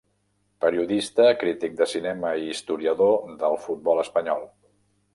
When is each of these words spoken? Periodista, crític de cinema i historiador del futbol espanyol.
Periodista, 0.63 1.27
crític 1.43 1.77
de 1.83 1.87
cinema 1.93 2.33
i 2.41 2.49
historiador 2.55 3.17
del 3.45 3.63
futbol 3.67 4.07
espanyol. 4.09 4.53